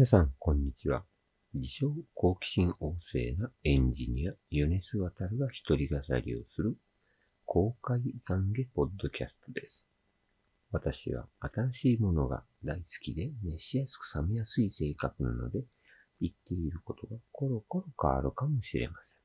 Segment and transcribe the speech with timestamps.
[0.00, 1.04] 皆さん、こんにちは。
[1.52, 6.74] 自称好奇心旺盛なエンジニア、ヨネスワタルが一人語りをする
[7.44, 9.90] 公開懺悔ポッドキャストです。
[10.72, 15.64] 私は新しいものが大好きで熱しやすく冷めやすい性格なので、
[16.18, 19.20] 言っていることがコロコロ変わるかもしれません。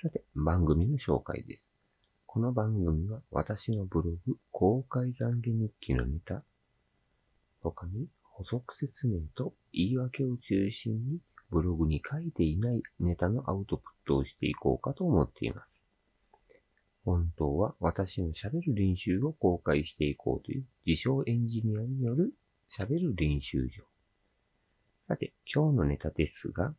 [0.00, 1.68] さて、番組の紹介です。
[2.24, 6.44] この番組は私のブログ公開懺悔日記のネタ、
[7.60, 8.08] 他に
[8.40, 11.18] 補足説明と言い訳を中心に
[11.50, 15.84] ブログに書いていないネタのアウトプットをしていこうかと思っています。
[17.04, 22.32] 本当は私の喋る練習を公開していこうという自称エンジニアによる
[22.78, 23.84] 喋る練習場。
[25.06, 26.72] さて、今日のネタですが、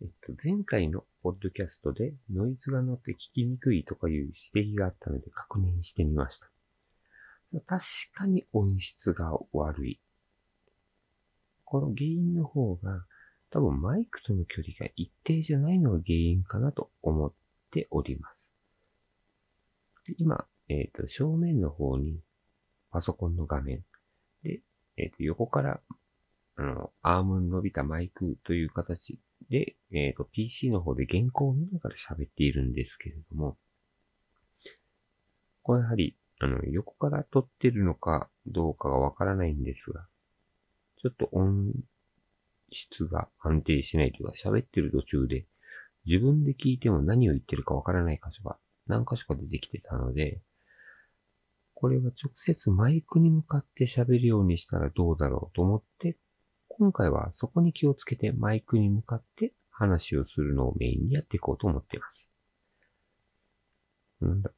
[0.00, 6.48] えっと、前回のポッドキャストでノイズが乗って聞きにくいとかいう指摘があったので確認してみました。
[7.66, 7.84] 確
[8.14, 10.00] かに音質が悪い
[11.64, 13.04] この原因の方が、
[13.50, 17.32] 多分マイクとの距離が一定じゃないのが原因かなと思っ
[17.70, 18.52] ております。
[20.18, 22.18] 今、えっ、ー、と、正面の方に
[22.90, 23.84] パソコンの画面
[24.42, 24.60] で、
[24.96, 25.80] えっ、ー、と、横から、
[26.56, 29.18] あの、アームの伸びたマイクという形
[29.50, 33.56] で、えっ、ー、と、PC の方で原稿を見ながら喋っているんですけれども、
[35.62, 40.06] これやはり、あの、横から撮ってるのかどうかがわからないんですが、
[41.04, 41.74] ちょっと音
[42.72, 45.44] 質が安定しないというか、喋ってる途中で、
[46.06, 50.40] 自分で聞いても何を言ってるかわからない箇所が何箇所か出てきてたので、
[51.74, 56.16] これは直接マイクに向かって喋るようにしたらどうだろうと思って、
[56.68, 62.32] 今回はそこに気をつけてマイクに向かって話をするのをメインにやっていこうと思っています。
[64.22, 64.50] なんだ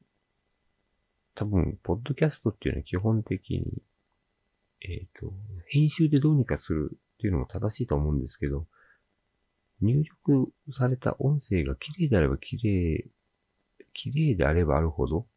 [1.35, 3.83] 多分、ポッドキャストっていうのは基本的に
[4.81, 5.33] えっ、ー、と、
[5.67, 8.67] 編集でどうにかするっていうのも正しいと思うんですけど、
[9.81, 13.09] 入力された音声が綺麗であれば綺麗、
[13.93, 15.27] 綺麗であればあるほど、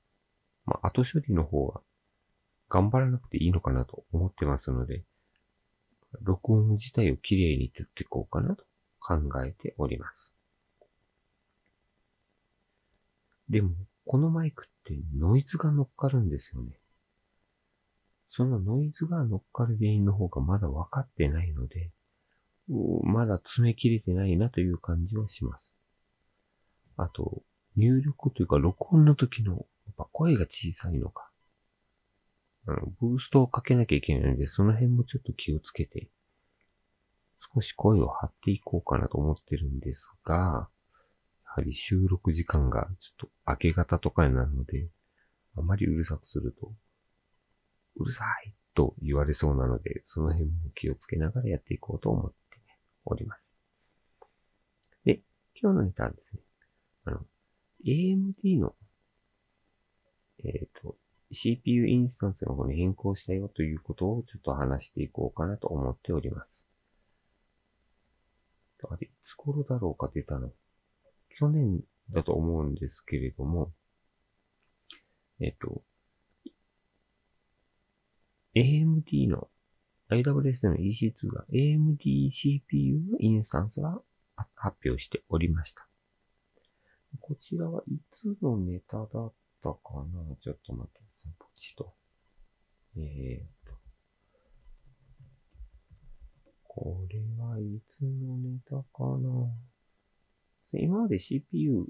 [0.64, 1.80] まあ、後処理の方が
[2.68, 5.04] 頑張らなくていいのかなと思ってますので、
[6.22, 8.64] 録音自体を綺麗に撮っていこうかなと
[8.98, 10.36] 考えております。
[13.48, 13.70] でも、
[14.06, 16.79] このマイクってノイズが乗っかるんですよね。
[18.30, 21.90] そのノイズが乗っかる原因の方がまだ分かってないので、
[23.02, 25.74] まだ詰め切れてないなという感じはします。
[26.96, 27.42] あと、
[27.76, 31.28] 入力というか録音の時のやっぱ声が小さいのか。
[32.68, 36.08] あの、ブーストをかけなきゃいけないので、その辺もちょっと気をつけて、
[37.54, 40.68] 少し声を張っていこうかなと思ってるんですが、
[41.44, 44.88] やはり収録時間がちょっと明け方とかになるので、
[45.56, 46.70] あまりうるさくすると
[47.96, 52.36] うるさいと言われそうなので、その辺も気をつけながらやっていこうと思って
[53.04, 53.42] おります。
[55.04, 55.22] で、
[55.60, 56.42] 今日のネタはですね、
[57.04, 57.20] あの、
[57.84, 58.74] AMD の、
[60.44, 60.96] えっ、ー、と、
[61.32, 66.68] CPU インスタンスの方に変更したよということをちょっと話していこうかなと思っております。
[68.88, 70.50] あれ、いつ頃だろうか出たの？
[71.38, 71.80] 去年
[72.10, 73.72] だと思うんですけれども、
[75.38, 75.82] えっ、ー、と、
[78.54, 79.48] AMD の
[80.10, 84.00] AWS の EC2 が AMD CPU のインスタンスが
[84.54, 85.86] 発表しておりました。
[87.20, 89.08] こちらはいつのネタだっ
[89.62, 90.36] たかな？
[90.40, 91.32] ちょっと待ってください。
[91.38, 91.94] ポチと。
[92.96, 93.74] えーと。
[96.64, 99.48] これはいつのネタかな？
[100.72, 101.86] 今まで CPU、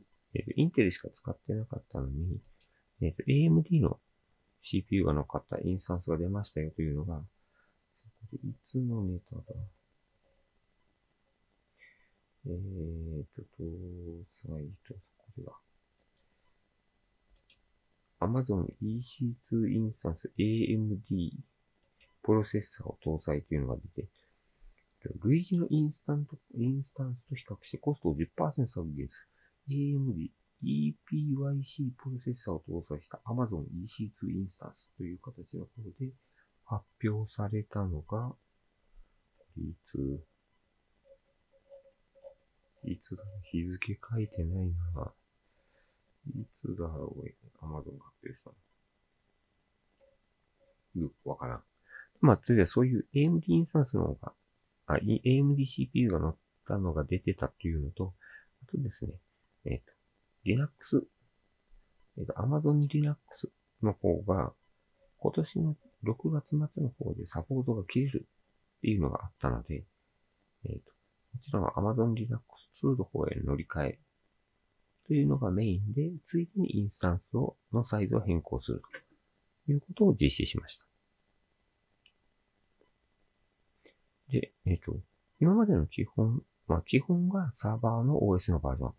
[0.57, 2.41] インテルしか使ってなかったのに、
[3.03, 3.99] えー、AMD の
[4.63, 7.23] CPU が乗っかったインスタンスが出ましたよというのが、
[7.97, 9.43] そこでいつのネタだ？
[12.47, 13.47] えーと、と、
[14.31, 15.53] サイト、これだ。
[18.21, 21.33] Amazon EC2 インスタンス AMD
[22.23, 24.09] プロセッサーを搭載というのが出て、
[25.23, 29.17] 類似のインスタント、インスタンスと比較してコストを10%削減す
[29.69, 29.75] る。
[29.75, 30.31] AMD
[30.63, 35.69] EPYC プロセッサーを搭載した Amazon EC2 インスタンスという形の方
[35.99, 36.13] で
[36.65, 38.35] 発表されたのが、
[39.57, 40.23] いつ、
[42.85, 45.13] いつだ日付書いてないな。
[46.29, 48.57] いつだろう ?Amazon が発表したの。
[51.03, 51.63] よくわからん。
[52.21, 54.33] まあ、とりあえずそういう AMD インスタンスの方が、
[54.87, 56.35] あ、AMD CPU が載っ
[56.67, 58.15] たのが出てたっていうのと、
[58.63, 59.13] あとですね、
[59.65, 60.00] えっ、ー、と、
[60.45, 61.07] Linux、
[62.19, 63.53] えっ、と、Amazon Linux
[63.83, 64.53] の方が、
[65.19, 68.29] 今年の6月末の方でサポートが切れる
[68.79, 69.85] っていうのがあったので、
[70.65, 70.93] えっ、と、
[71.33, 72.41] こちらの Amazon Linux
[72.83, 73.99] 2の方へ乗り換え
[75.07, 78.83] というのがメインで、ついでにインスタンスを、のサイズを変更する
[79.67, 80.87] ということを実施しました。
[84.31, 85.01] で、えっ、と、
[85.41, 88.95] 今までの基本、まあ、基本がサーバーの OS のバージョン。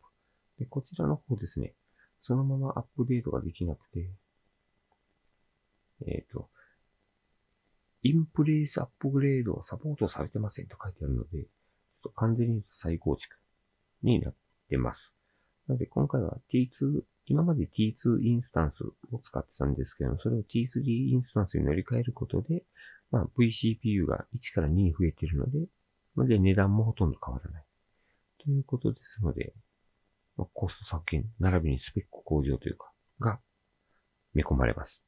[0.61, 1.73] で、こちらの方ですね、
[2.21, 4.11] そのままアップデートができなくて、
[6.05, 6.49] えっ、ー、と、
[8.03, 11.47] インプレイスアップグレードはサポートされてませんと書いてあるので、ちょっ
[12.03, 13.35] と完全に再構築
[14.03, 14.35] になっ
[14.69, 15.17] てます。
[15.67, 22.63] なので今回は T2、今まで T2 インスタンスを使ってたんですけどそれを T3 インスタンスに乗り換えることで、
[23.11, 25.59] まあ、VCPU が1から2に増えているので、
[26.15, 27.63] まあ、で値段もほとんど変わらない。
[28.43, 29.53] ということですので、
[30.53, 33.39] コスト削減、並びにスペック向上というか、が
[34.33, 35.05] 見込まれます。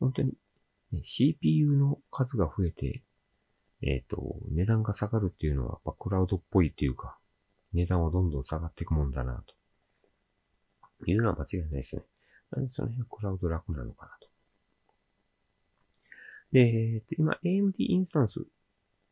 [0.00, 0.32] 本当に、
[0.92, 3.02] ね、CPU の数が増えて、
[3.82, 7.18] えっ、ー、と、値段が下がるっていうのは、クラウドっぽいっていうか、
[7.72, 9.44] 値段はどんどん下がっていくもんだな、
[11.00, 12.02] というのは間違いないですね。
[12.50, 14.28] なんでその辺はクラウド楽なのかなと。
[16.52, 18.46] で、えっ、と、今 AMD インスタンス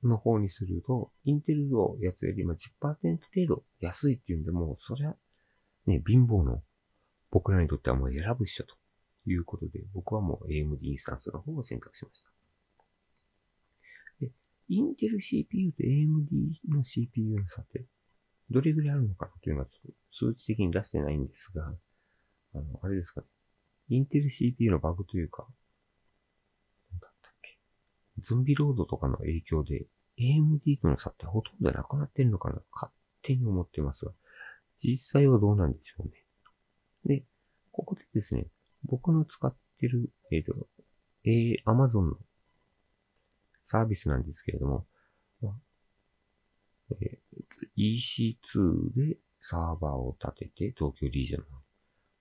[0.07, 5.15] の方にすると、インテルのやつよりも10%程度安いっていうんで、もうそりゃ、
[5.87, 6.63] ね、貧乏の
[7.31, 8.75] 僕らにとってはもう選ぶっしょと
[9.27, 12.31] いうことで、僕はもう AMD インスタンスの方を選択しました。
[14.21, 14.33] で、
[14.69, 17.85] インテル CPU と AMD の CPU の差って
[18.51, 19.69] どれぐらいあるのかっていうのは
[20.13, 21.75] 数値的に出してないんですが、
[22.55, 23.27] あの、あれですかね。
[23.89, 25.47] インテル CPU のバグというか、
[26.93, 27.59] 何だったっけ
[28.21, 29.87] ゾンビロードとかの影響で
[30.19, 32.61] AMD との差ってほとんどなくなってんのかな？
[32.73, 32.93] 勝
[33.23, 34.13] 手に思ってますが、
[34.77, 36.13] 実際はどうなんでしょうね。
[37.05, 37.25] で、
[37.71, 38.47] ここでですね、
[38.85, 40.67] 僕の使ってる、えっ、ー、と、
[41.25, 42.17] えー、Amazon の
[43.67, 44.87] サービスなんですけれども、
[45.41, 51.59] まあ、えー、EC2 でサーバーを立てて、東京リージョンの。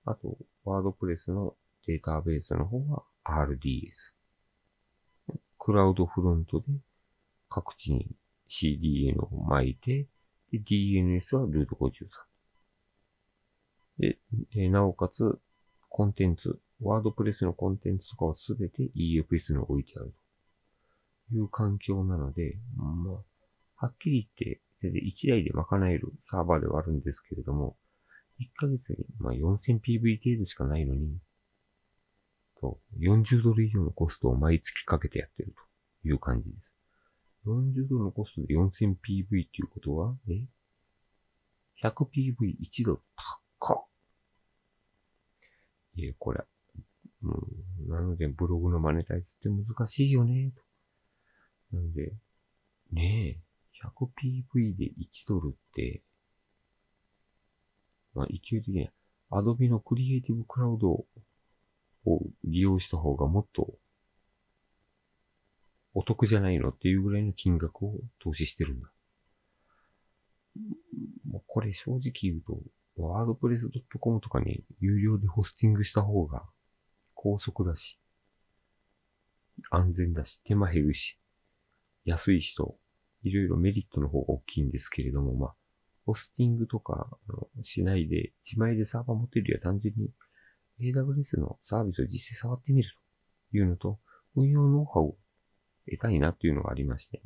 [0.06, 1.56] あと、ワードプレスの
[1.86, 4.16] データベースの方は RDS。
[5.60, 6.66] クラウドフロントで
[7.52, 8.08] 各地に
[8.50, 10.08] CDN を巻いて、
[10.54, 12.08] DNS はルート53。
[14.00, 14.18] で、
[14.56, 15.38] えなおかつ、
[15.90, 20.14] コンテンツ、ワードプレスのコンテンツとかはすべて EFS に置いてある
[21.30, 27.76] という環境なので、まあ、はっきり言って、全然1台で賄えるサーバーではあるんですけれども、
[28.40, 31.18] 1ヶ月にまあ 4000PV 程度しかないのに、
[32.62, 35.54] と、40ドル以上のコストを毎月かけてやってる
[36.02, 36.81] という感じです。
[37.46, 40.46] 40ドルのコストで 4000PV っていうことは、え
[41.84, 43.00] ?100PV1 ドル
[43.60, 43.86] 高っ。
[45.96, 46.44] いえ、これ、
[47.24, 47.30] う
[47.88, 50.54] ん、なので、ブログのマネタイズって難しいよね、
[51.72, 52.14] なので、
[52.92, 56.04] ねえ、100PV で1ドルって、
[58.14, 58.90] まあ、勢い的に、
[59.30, 61.08] アドビのクリエイティブクラウドを
[62.44, 63.74] 利用した方がもっと
[65.94, 68.92] お得じゃないのっていうぐらいの金額を投資してるんだ。
[71.28, 72.60] もうこれ正直言うと、
[72.98, 76.44] ワードプレス .com とかに有料でホスティングした方が
[77.14, 78.02] 高速だし、
[79.70, 81.20] 安全だし、手間減るし、
[82.06, 82.78] 安い人、
[83.24, 85.56] いろいろメリットの方が大きいんですけれども、まあ、
[86.06, 87.08] ホスティングとか
[87.64, 90.10] しないで、自前でサーバー持ってるよりは単純に
[90.80, 92.90] AWS のサービスを実際触ってみる
[93.52, 94.00] というのと、
[94.36, 95.18] 運用ノウハウを
[95.92, 97.22] 得たいなっていうのがありまして、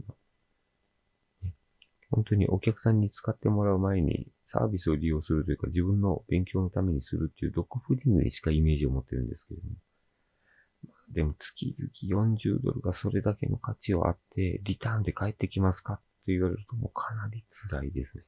[2.12, 9.75] 本当にお客さんに使ってもらう前にサービスを利用するというか自分の勉強のためにするっていうドッグフーディングにしかイメージを持ってるんですけれども。
[11.12, 18.24] でも月々40ドルがそれだけの価値はあって、リターンで帰ってきますかって言われるともうかなり辛いですね。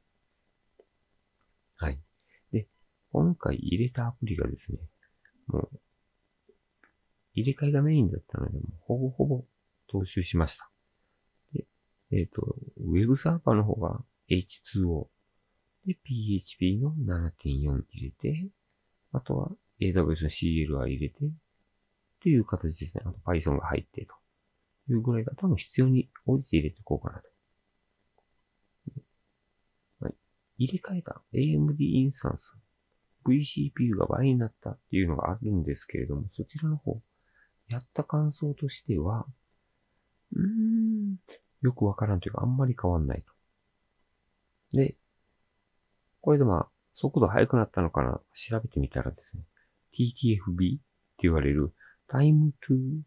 [1.75, 2.01] はい。
[2.51, 2.67] で、
[3.11, 4.79] 今回入れたアプリがですね、
[5.47, 5.69] もう、
[7.33, 9.45] 入れ替えがメインだったので、もうほぼほぼ
[9.91, 10.69] 踏襲しました。
[11.53, 11.65] で、
[12.11, 15.07] えっ、ー、と、ウェブサーバーの方が H2O。
[15.85, 18.49] で、PHP の7.4入れて、
[19.13, 21.15] あとは AWS の CLI 入れて、
[22.21, 23.03] という形ですね。
[23.05, 24.13] あと Python が入ってと
[24.91, 27.29] いうぐらいが多分必要に応じて入れていこうかなと。
[30.05, 30.15] はい
[30.57, 32.57] 入れ替えた AMD インスタンス
[33.27, 37.01] VCPU が倍になったっていうのがあるんですけれども、そちらの方、
[37.67, 39.25] やった感想としては、
[40.33, 41.17] うーん、
[41.61, 44.77] よくわからんというか、あんまり変わんないと。
[44.77, 44.97] で、
[46.21, 49.43] これでまあ、速度速くなったのかな調べてみたらですね、
[49.93, 50.83] TTFB って
[51.19, 51.73] 言われる
[52.09, 53.01] Time to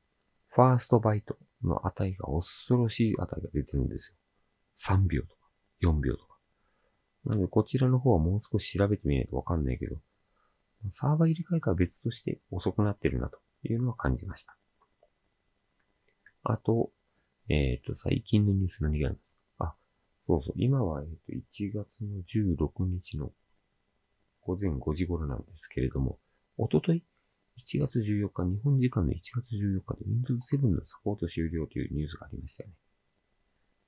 [0.55, 4.17] First Byte の値が恐ろしい値が出てるんです
[4.89, 4.97] よ。
[4.97, 5.35] 3秒とか
[5.83, 6.39] 4秒とか。
[7.27, 9.97] なので、こちらの方はもう少し調べてみないとわかんないけど、
[10.93, 14.57] サーバー入れ替えとは別として遅くなってるなというのは感じました。
[16.43, 16.91] あと、
[17.51, 19.39] えっ、ー、と、最近のニュース何があります？
[19.59, 19.75] かあ、
[20.29, 20.55] そうそう。
[20.57, 23.33] 今は、えっ、と、1月の16日の
[24.43, 26.21] 午前5時頃なんですけれども、
[26.57, 27.03] おととい、
[27.59, 32.71] 1月14日、日本時間の1月14日で Windows 7のサポート終了というニュースがありましたよ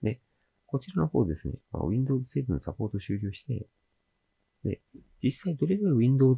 [0.03, 0.11] ね。
[0.15, 0.21] で、
[0.67, 3.69] こちらの方ですね、まあ、Windows 7のサポート終了して、
[4.65, 4.81] で、
[5.23, 6.37] 実際どれぐらい Windows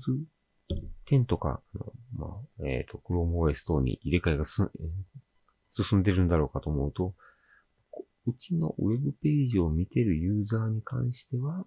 [1.07, 2.27] 10とか、あのま
[2.61, 4.71] あ、えっ、ー、と、ChromeOS 等に入れ替えがす、
[5.83, 7.15] 進んでるんだろうかと思うと、
[8.27, 11.67] うちのウェブページを見てるユーザーに関しては、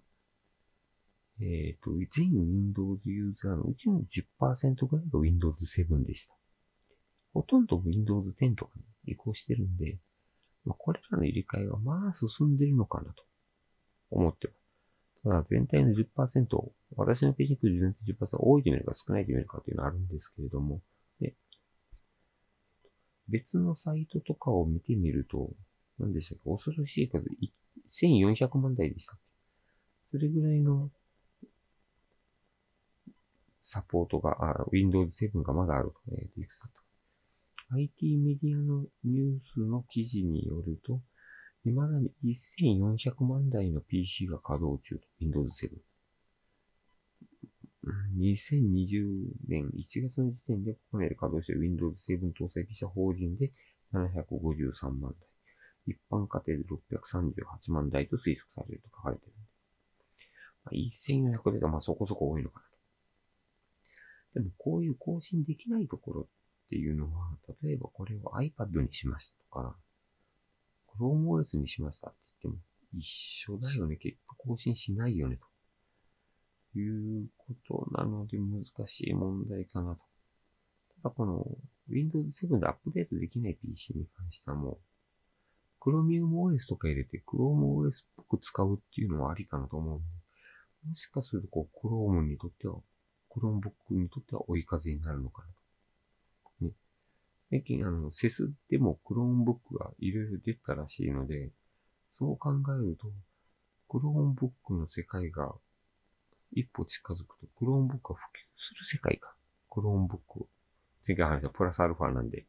[1.40, 4.02] えっ、ー、と、全 Windows ユーザーのうちの
[4.40, 6.36] 10%ぐらいが Windows 7でした。
[7.32, 8.72] ほとんど Windows 10とか
[9.04, 9.98] に移行してるんで、
[10.64, 13.22] まあ、これらの入れ替えはまあ進んでるのかなと
[14.10, 15.22] 思ってます。
[15.22, 16.04] ただ全体の10%、
[16.96, 20.80] 私のページに来る全体10%多いと見るか少ないと見るかというのはあるんですけれども、
[23.28, 25.50] 別のサイトとかを見てみると、
[25.98, 26.50] 何でしたっけ？
[26.50, 27.26] 恐ろしい数、
[27.90, 29.22] 1400万台でしたっけ？
[30.12, 30.90] それぐらいの
[33.62, 36.00] サポートが、あ、Windows 7がまだあると。
[36.12, 41.02] えっ、と、?IT メディアのニュースの記事によると、
[41.64, 45.06] 未だに1400万台の PC が稼働中と。
[45.20, 45.78] Windows 7。
[47.86, 49.04] 2020
[49.46, 53.52] 年1月の時点で国内で稼働している Windows 7搭載記者法人で
[53.92, 55.28] 753万台。
[55.86, 59.34] 一般家庭で638万台と推測されると書かれている。
[60.64, 62.68] まあ、1400台がまあそこそこ多いのかなと。
[64.34, 66.20] でもこういう更新できないところ
[66.66, 67.30] っていうのは、
[67.62, 69.76] 例えばこれを iPad にしましたとか、
[70.98, 72.62] ChromeOS にしましたって言っても
[72.98, 73.96] 一緒だよね。
[73.96, 75.36] 結構更新しないよね。
[75.36, 75.46] と
[76.76, 80.00] いうことなので難しい問題かなと。
[81.02, 81.46] ただこの
[81.88, 84.78] Windows 7でアップデートできない PC に関してはもう
[85.80, 90.04] Chromium OS とか入れて Chrome OS っぽく使うっていうのはありかなと思うんで、
[90.88, 92.76] もしかするとこう Chrome にとっては、
[93.30, 95.48] Chromebook にとっては追い風になるのかな
[96.60, 96.64] と。
[96.66, 96.72] ね。
[97.50, 101.50] 最近あの、セスでも Chromebook がいろいろ出たらしいので、
[102.12, 103.10] そう考えると、
[103.88, 105.54] Chromebook の世界が
[106.52, 108.16] 一歩近づくと、Chromebook が普及
[108.56, 109.34] する世界か。
[109.70, 110.46] Chromebook。
[111.06, 112.46] 前回話したプラスアルファなんで、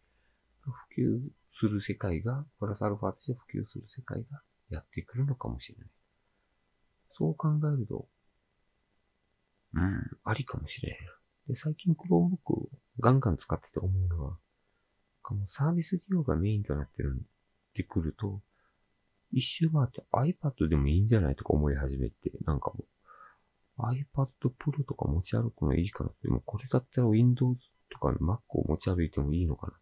[0.61, 1.19] 普及
[1.57, 5.87] する世界が、プラスアルファとして普及する世界がやってくるのかもしれない。
[7.11, 8.07] そう考えると、
[9.73, 10.95] うん、ありかもしれん。
[11.47, 14.37] で、最近 Chromebook ガンガン使ってて思うのは、
[15.47, 17.21] サービス利用がメインとなってるん
[17.75, 18.41] でくると、
[19.31, 22.85] 一周回って iPad でもいいんじゃないとか思い始めて、なんかもう、
[23.79, 27.59] iPad Pro とか持ち歩くのいいかなって、もうこれだったら Windows
[27.89, 29.73] とか Mac を持ち歩いてもいいのかな。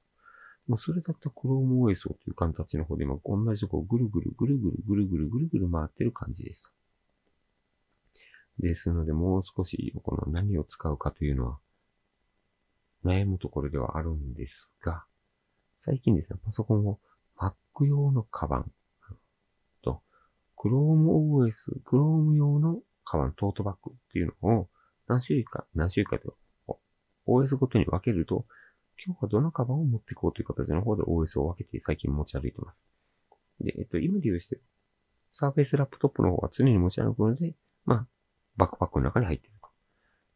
[0.67, 6.73] もうそれだったら ChromeOS をという形の方で今同じとこぐるぐるぐるぐるぐるぐるぐるぐる回ってる感じです。
[8.59, 11.59] ですので、もう少しこの何を使うかというのは
[13.05, 15.05] 悩むところではあるんですが、
[15.79, 16.99] 最近ですね、パソコンを
[17.37, 18.71] Mac 用のカバン
[19.83, 20.01] と
[20.57, 24.69] ChromeOS、Chrome 用のカバン、トートバッグっていうのを
[25.07, 26.35] 何種類か、何種類かと
[27.27, 28.45] OS ごとに分けると
[29.05, 32.87] 今日はどのカバンを持っていこうという形の方で OS を分けて最近持ち歩いてます。
[33.61, 34.59] で、えっと、今で言うして、
[35.33, 37.53] Surface Laptop の方は常に持ち歩くので、
[37.85, 38.07] まあ、
[38.57, 39.69] バックパックの中に入ってると。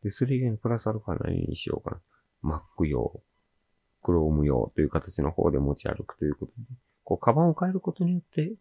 [0.04, 2.00] で、それ以外のプラスアルファ何にしようか
[2.44, 2.60] な。
[2.80, 3.22] Mac 用、
[4.04, 6.58] Chrome 用という形の方で持ち歩くということで、
[7.04, 8.54] こう、カバンを変えることによって、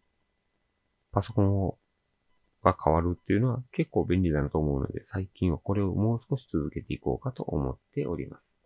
[1.11, 1.77] パソコンを
[2.63, 8.59] が変わるっていうのは結構便利だなと思うので、最近はこれをもう少し続けていこうかと思っております。